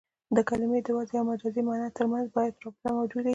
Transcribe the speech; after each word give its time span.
د 0.35 0.37
کلمې 0.49 0.79
د 0.83 0.87
وضعي 0.97 1.17
او 1.19 1.27
مجازي 1.29 1.61
مانا 1.67 1.87
ترمنځ 1.97 2.27
باید 2.35 2.53
یوه 2.53 2.63
رابطه 2.65 2.89
موجوده 2.97 3.27
يي. 3.29 3.29